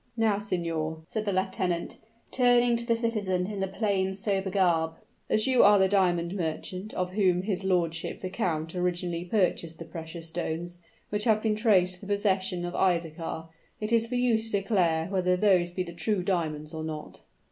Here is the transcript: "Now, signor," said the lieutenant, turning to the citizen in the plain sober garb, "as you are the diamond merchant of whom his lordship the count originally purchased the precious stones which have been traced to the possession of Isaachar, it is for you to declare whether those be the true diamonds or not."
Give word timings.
"Now, 0.17 0.39
signor," 0.39 1.03
said 1.07 1.25
the 1.25 1.31
lieutenant, 1.31 1.99
turning 2.31 2.75
to 2.75 2.87
the 2.87 2.95
citizen 2.95 3.45
in 3.45 3.59
the 3.59 3.67
plain 3.67 4.15
sober 4.15 4.49
garb, 4.49 4.95
"as 5.29 5.45
you 5.45 5.61
are 5.61 5.77
the 5.77 5.87
diamond 5.87 6.33
merchant 6.35 6.91
of 6.95 7.11
whom 7.11 7.43
his 7.43 7.63
lordship 7.63 8.19
the 8.21 8.31
count 8.31 8.73
originally 8.73 9.25
purchased 9.25 9.77
the 9.77 9.85
precious 9.85 10.29
stones 10.29 10.79
which 11.09 11.25
have 11.25 11.39
been 11.43 11.55
traced 11.55 11.99
to 11.99 12.07
the 12.07 12.13
possession 12.15 12.65
of 12.65 12.73
Isaachar, 12.73 13.49
it 13.79 13.91
is 13.91 14.07
for 14.07 14.15
you 14.15 14.39
to 14.39 14.49
declare 14.51 15.05
whether 15.05 15.37
those 15.37 15.69
be 15.69 15.83
the 15.83 15.93
true 15.93 16.23
diamonds 16.23 16.73
or 16.73 16.83
not." 16.83 17.21